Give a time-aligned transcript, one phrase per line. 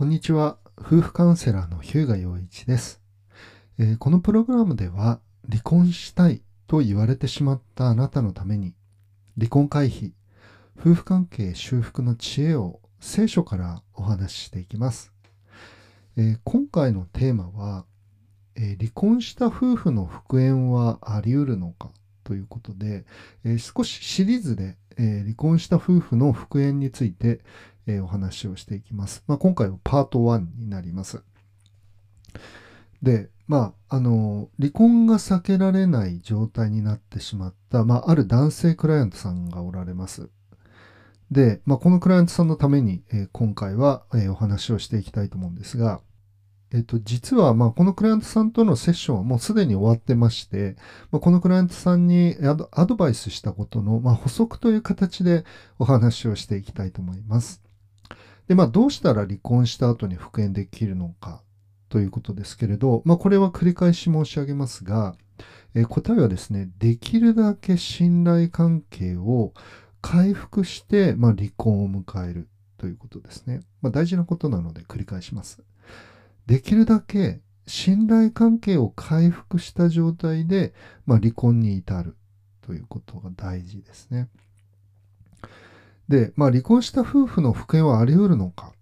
[0.00, 0.56] こんにちは。
[0.78, 3.02] 夫婦カウンセラーの日向洋一です、
[3.78, 8.72] えー、このプログラムでは離婚したいと言われてしまったあなたのために
[9.36, 10.12] 離婚回避、
[10.74, 15.12] 夫婦関係修復の知恵を聖書からお話ししていきます。
[16.16, 17.84] えー、今回のテーマは、
[18.56, 21.90] えー、離婚した夫婦の復縁はあり得るのか
[22.24, 23.04] ということで、
[23.44, 27.40] え少しシリーズで、え離婚した夫婦の復縁について、
[27.86, 29.24] え、お話をしていきます。
[29.26, 31.22] まあ、今回はパート1になります。
[33.02, 40.30] で、まあ、あの、離婚が避けられない状態になってしまった、まあ、ある男性クライアントさんがおられます。
[41.30, 46.00] で、まあ、このクライアントさんのために、えー、今回は、えー、お話をしていきたいと思うんですが、
[46.72, 50.76] えっと、実は、まあ、このクライアントさんとのセッションはもうすでに終わってまして、
[51.10, 52.36] まあ、このクライアントさんに
[52.70, 55.44] アドバイスしたことの、まあ、補足という形で
[55.78, 57.69] お話をしていきたいと思います。
[58.50, 61.40] で、まあ、どうしたら離婚した後に復縁できるのか
[61.88, 65.14] ということですけれど、まあ、これは繰り返し申し上げますが、
[65.76, 69.52] えー、答えはですね、できるだけ信頼関係を
[70.02, 73.60] 回復して、まあ、離婚を迎えるということですね。
[73.82, 75.62] まあ、大事なことなので繰り返します。
[76.46, 80.74] できるだけ信頼関係を回復した状態で、
[81.06, 82.16] まあ、離婚に至る
[82.62, 84.28] ということが大事ですね。
[86.10, 88.72] で、まあ、離婚した夫婦の復縁はあり得るのか？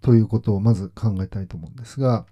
[0.00, 2.26] ということをまず考えたいと思うんですが、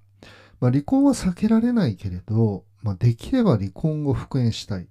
[0.58, 4.88] まあ、離婚は避けられないけれど、まあ、できれば離婚後復縁したい。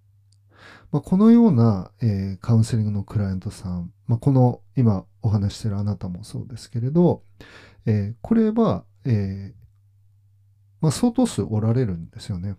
[0.94, 7.22] まあ、このような、えー、カウンセリングのクライアントさん、まあ、この今お話してるあなたもそうですけれど、
[7.86, 9.54] えー、これは、えー
[10.80, 12.56] まあ、相当数おられるんですよね。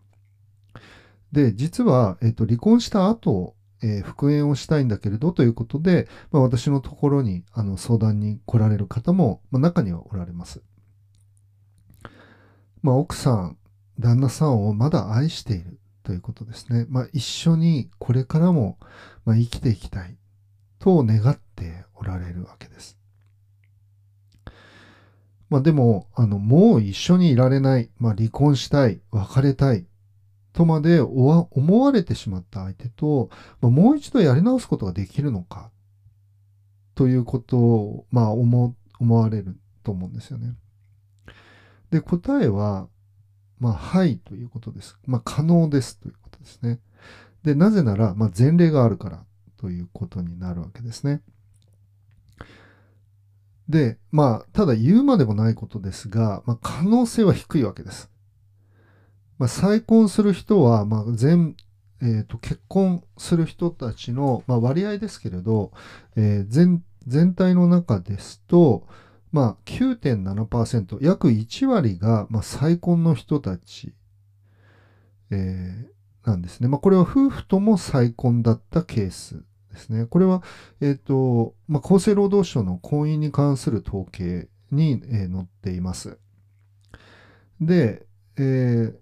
[1.33, 10.63] で、実は、えっ、と、離婚した後、えー、復縁をしたいんだけれどということで、まあ、私のところにあの相談に来られる方も、まあ、中にはおられます。
[12.83, 13.59] まあ、奥さん、
[13.99, 16.87] 旦那さんをまだ愛しているということですね。
[16.89, 18.79] まあ、一緒にこれからも、
[19.25, 20.17] まあ、生きていきたい
[20.79, 23.01] と願っておられるわけです。
[25.51, 29.85] まあでも、あの、もう一緒にいられない、まあ離婚したい、別れたい、
[30.53, 33.31] とまで思われてしまった相手と、
[33.61, 35.71] もう一度やり直すことができるのか
[36.95, 40.55] ということを、まあ思、思われると思うんですよね。
[41.91, 42.89] で、答えは、
[43.59, 44.99] まあ、はいということです。
[45.07, 46.81] まあ、可能ですということですね。
[47.43, 49.25] で、なぜなら、まあ、前例があるから
[49.57, 51.23] ということになるわけですね。
[53.69, 58.10] で、まあ、ただ言うまでもないことですが、まあ、可能性は低いわけです。
[59.41, 61.57] まあ、再婚する人は、まあ、全、
[62.03, 65.73] えーと、結婚する人たちの、まあ、割合ですけれど、
[66.15, 68.87] えー、全全体の中ですと、
[69.33, 73.95] まあ、9.7%、約1割が、まあ、再婚の人たち、
[75.31, 76.69] えー、なんですね。
[76.69, 80.05] まあ、これは夫婦とも再婚だったケースですね。
[80.05, 80.43] これは、
[80.83, 86.19] え、ー、と、まあ、厚生労働省の婚姻に関する統計に、えー、載っています。
[87.59, 88.95] で、えー、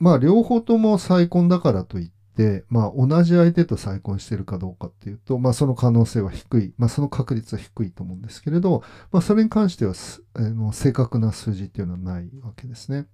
[0.00, 9.94] まあ両方とも再婚だからといって、まあ同じ相手と再婚してるかどうかっていうと、まあその可能性は低い、まあその確率は低いと思うんですけれど、まあそれに関しては、
[10.34, 13.06] あの正確な数字っていうのはないわけですね。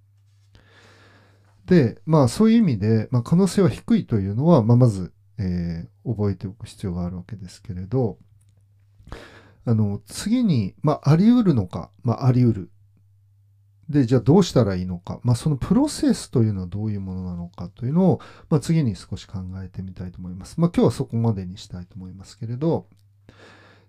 [1.66, 8.18] で、まあそういう意味で、まあ可能性は低いというのは、まあまず、えー、覚えておく必要があるわけですけれど、
[9.64, 12.70] あの、次に、まああり得るのか、まああり得る。
[13.88, 15.20] で、じゃあどうしたらいいのか。
[15.22, 18.20] まあ、そのプロセスというのはどういうものなのかというのを、
[18.50, 20.60] まあ、次に少し考えてみたいと思います。
[20.60, 22.86] まあ、今日はそこまでにしたいと思いますけれど、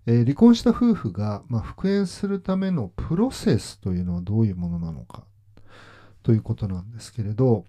[0.06, 5.24] えー、離婚した夫婦が、まあ、復縁するためのプロセスというのはどういうものなのか
[6.22, 7.66] ということなんですけれど、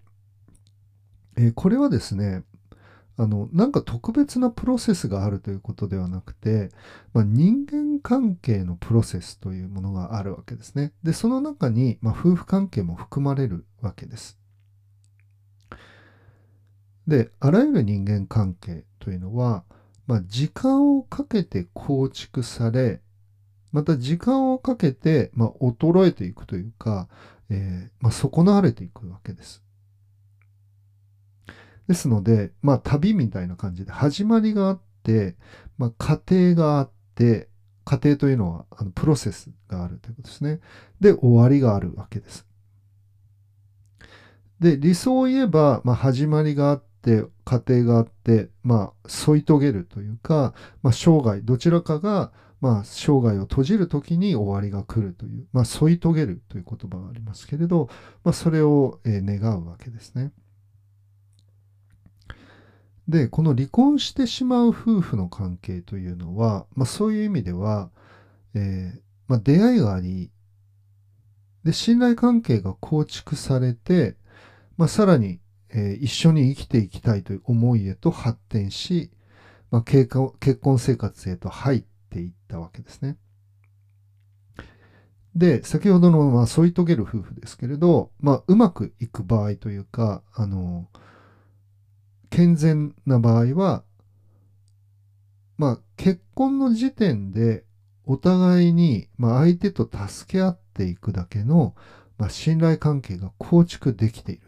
[1.37, 2.45] えー、これはですね、
[3.20, 6.70] あの、なんか特別なプロセスがあるということではなくて、
[7.12, 10.92] まあ、人間関係のプロセスというものがあるわけですね。
[11.02, 14.38] で、その中に、まあ、夫婦関係も含まれるわけです。
[17.09, 19.64] で、あらゆる人間関係というのは、
[20.06, 23.03] まあ、時間をかけて構築され、
[23.72, 27.09] また時間をかけて、ま、衰えていくというか、
[27.50, 29.64] えーま、損なわれていくわけです。
[31.88, 35.36] ですので、まあ旅みたいな感じで始まりがあって、
[35.78, 37.48] まあ過程があって、
[37.84, 40.60] 過程というのはあのプロセスがあるということですね。
[41.00, 42.46] で、終わりがあるわけです。
[44.60, 50.52] で、理想を言えば、まあ始まりがあって、過程があって、まあ添い遂げるというか、
[50.82, 57.88] まあ生涯どちらかが、まあ、生涯を閉じる時に終わりが来るという、まあ、添い遂げるという言葉がありますけれど、
[58.24, 60.32] まあ、それを、願うわけですね。
[63.09, 67.91] で、この離婚してしまう夫婦の関係というのは、まあ、そういう意味では、
[68.55, 70.31] えー、まあ、出会いがあり、
[71.65, 74.16] で、信頼関係が構築されて、
[74.77, 75.41] まあ、さらに、
[75.71, 79.10] えー、一緒に生きていきたいという思いへと発展し、
[79.71, 83.16] まあ、結婚生活へと入っていったわけですね。
[85.34, 90.89] で、先ほどの、まあ、添い遂げる夫婦ですけれど、まあ、うまくいく場合というか、あの、
[92.30, 93.84] 健全な場合は、
[95.57, 97.65] まあ、結婚の時点で
[98.04, 101.75] お互いに、まあ、相手と助け合っていくだけの、
[102.16, 104.42] まあ、信頼関係が構築できている。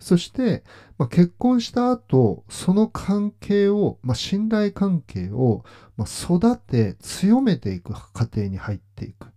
[0.00, 0.64] そして、
[0.98, 5.64] まあ、結婚した後、その関係を、まあ、信頼関係を、
[5.96, 9.28] まあ、育て、強めていく過程に入っていく。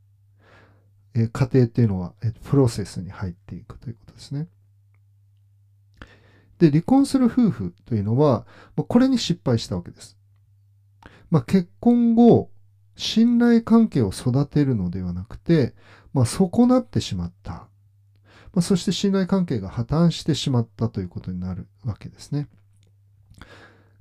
[1.16, 4.48] え過程っていうのは、えプロセスに入っていくということですね。
[6.60, 10.18] で、離婚する夫婦というのは、これに失敗したわけです。
[11.30, 12.50] まあ、結婚後、
[12.96, 15.74] 信頼関係を育てるのではなくて、
[16.13, 17.68] まあ、損なってしまった。
[18.54, 22.48] まあ、そして信頼関係が破綻してしまったということになるわけですね。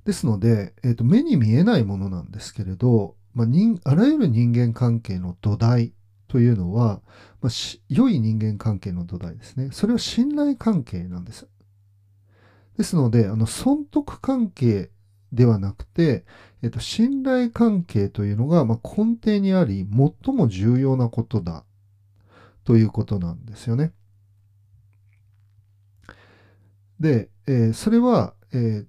[0.05, 5.93] ですので、えーと、目に見えないものなんですけれど、まあ、人あらゆる人間関係の土台
[6.29, 7.01] というのは、
[7.41, 7.51] まあ、
[7.89, 9.69] 良い人間関係の土台ですね。
[9.73, 11.47] それは信頼関係なんです。
[12.77, 14.89] ですので、あの、損得関係
[15.31, 16.25] ではなくて、
[16.61, 19.87] えっと、信頼関係というのが、ま、根底にあり、
[20.23, 21.63] 最も重要なことだ
[22.63, 23.93] ということなんですよね。
[26.99, 28.85] で、えー、それは、えー、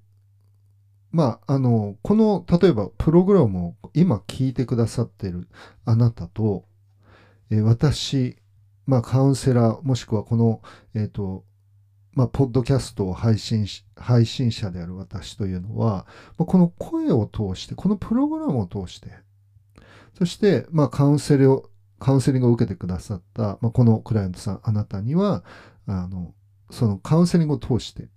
[1.11, 5.49] まあ、あの、この、例えば、プログラムを今聞いてくださっている
[5.85, 6.65] あなたと、
[7.51, 8.37] えー、私、
[8.87, 10.63] まあ、カウンセラー、もしくはこの、
[10.95, 11.45] えっ、と、
[12.17, 16.07] まあ、ポッドキャストを配信し、配信者である私というのは、
[16.39, 19.11] この声を通して、このプログラムを通して、
[20.17, 21.69] そして、まあ、カウンセリを、
[21.99, 25.45] カウンセリングを受けてくださった、まあ、このクライアントさん、あなたには、
[25.87, 26.35] あの、
[26.71, 28.09] そのカウンセリングを通して、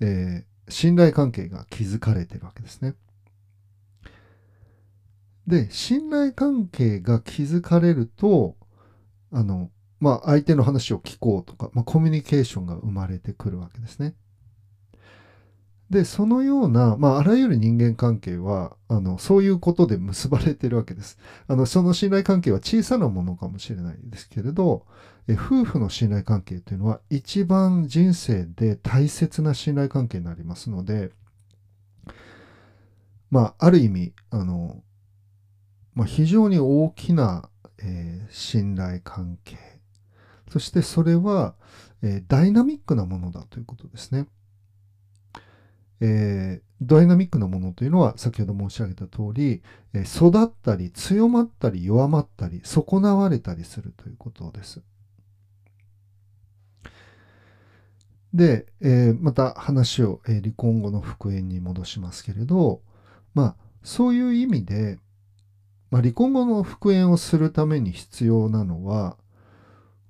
[0.00, 2.96] えー、信頼関係が築かれてるわけですね。
[5.46, 8.56] で、信頼関係が築かれると、
[9.32, 9.70] あの、
[10.00, 14.14] まあ、相手の話を聞こうとか、まあ、コミュニケーションが生まれてくるわけですね。
[15.90, 21.18] で、そのような、まあ、あらゆる人間関係は、あの、そういうことで結ばれてるわけです。
[21.48, 24.86] あの、その信頼関係は小さなものかもしれないですけれど、
[25.26, 31.10] え夫婦の信頼関係というのは一番人生で大切な信頼関係になりますので、
[33.30, 34.82] まあ、ある意味、あの、
[35.94, 37.48] まあ、非常に大きな、
[37.82, 39.79] えー、信頼関係
[40.50, 41.54] そしてそれは、
[42.02, 44.26] えー、ダイナミックなものだということですね。
[46.02, 49.62] えー、ダイナミックなものというのは先ほど申し上げた通り、
[49.92, 54.82] えー、育ったり強まったり弱まったり損なわれたりするということです。
[58.32, 62.80] で、えー、また話を、え離婚後の復縁に戻しますけれど、
[63.34, 64.98] まあ、そういう意味で、
[65.90, 69.16] まあ、離婚後の復縁をするために必要なのは、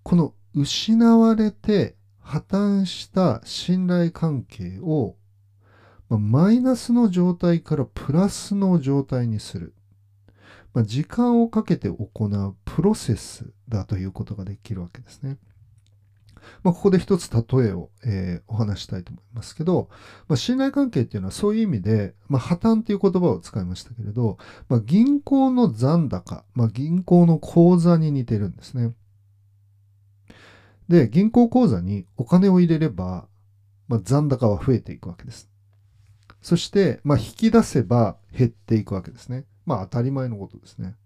[0.02, 5.16] この失われて破綻した信頼関係を、
[6.08, 9.74] まあ、マイナスの状態からプラスの状態にする。
[10.72, 15.38] まあ、時間をかけて行うプロセスだということができるわけですね。
[16.62, 19.88] まあ、ここで一つ例えを、えー、お話したいと思いますけど、
[20.28, 28.94] まあ、信頼関係っていうのはそういう意味で、まあ、破綻っていう言葉を使いましたけれど、まあ、銀行の残高、まあ、銀行の口座に似てるんですね。
[30.90, 33.28] で、銀行口座にお金を入れれば、
[33.86, 35.48] まあ、残高は増えていくわけです。
[36.42, 39.44] そして、まあ、引き出せば減っていくわけですね。
[39.64, 40.96] まあ、当たり前のことですね。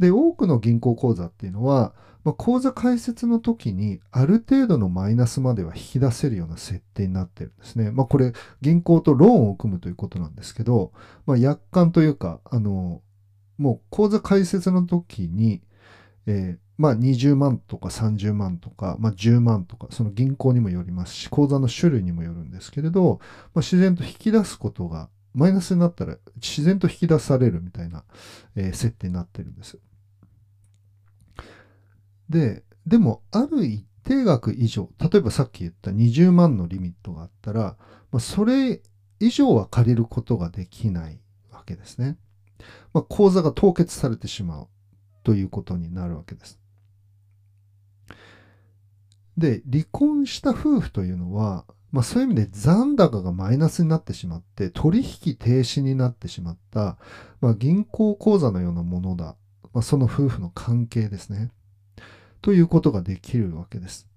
[0.00, 7.92] で、多くの銀行口座っていうのは、まあ、口座開設の時にある程度のマイナスまでは引き出せるような設定になってるんですね。
[7.92, 10.90] まあ、これ、銀行とローンを組むということなんですけど、
[11.26, 13.02] まあ、約款というか、あの、
[13.56, 15.62] もう口座開設の時に、
[16.26, 23.20] えー、まあ20万とか30万とか、まあ10万とか、その銀行にもよりますし、口座の種類にもよるんですけれど、
[23.54, 28.04] まあ、自然と引き出すことが、マイナスになったら自然と引き出されるみたいな、
[28.54, 29.78] えー、設定になってるんです。
[32.28, 37.76] で、でも、ある一定額以上、例えばさっき言った20万のリミットがあったら、
[38.12, 38.80] まあ、それ
[39.20, 42.16] 以上は借りることができないわけですね。
[42.92, 44.68] まあ、口座が凍結されてしまう
[45.24, 46.60] ということになるわけです。
[49.36, 56.98] で、離婚した夫婦というのは、まあ、そういう意味で残高がマイナスになってしまって、取引停止になってしまった、
[57.40, 59.36] まあ、銀行口座のようなものだ。
[59.72, 61.50] まあ、その夫婦の関係ですね。
[62.42, 64.08] ということができるわけです。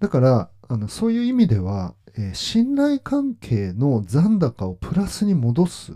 [0.00, 5.92] だから、あのそういう意味では、えー、信頼関係の残高をプラスに戻す。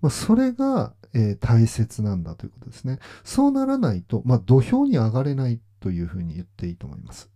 [0.00, 2.98] まあ、それが、えー、大切なんだということですね。
[3.24, 7.30] そうならないと、まあ、土俵に上がれないというふうに言っていいと思います。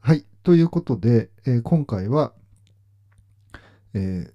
[0.00, 0.24] はい。
[0.42, 2.32] ということで、えー、今回は、
[3.94, 4.32] えー、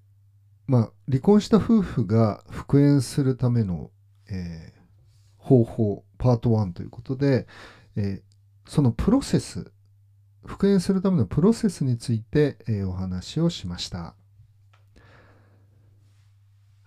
[0.67, 3.91] まあ、離婚した夫婦が復縁するための、
[4.29, 4.73] え、
[5.37, 7.47] 方法、パート1ということで、
[7.95, 8.21] え
[8.67, 9.71] そのプロセス、
[10.45, 14.15] 復縁するためのプロセスについて、えお話をしました。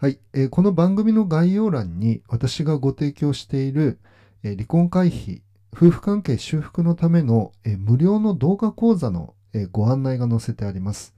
[0.01, 3.99] はい、えー、この番組の概要欄に私がご提供している、
[4.43, 5.43] えー、離婚回避、
[5.75, 11.15] 夫婦関係修復のための、えー、無料の動画講座の、えご案内が載せてあります。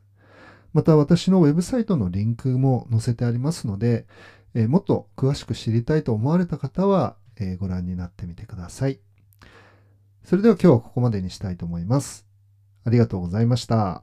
[0.73, 4.05] また私のウェブサイトのリンクも載せてありますので、
[4.53, 8.99] えもっと詳しく知りたいと思われた方は、えご覧になってみてください。
[10.25, 12.27] それでは今日はここまでにしたいと思います。
[12.85, 14.03] ありがとうございました。